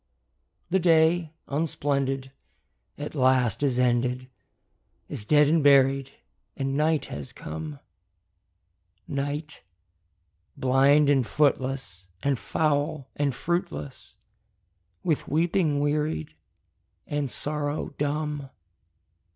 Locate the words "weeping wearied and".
15.27-17.29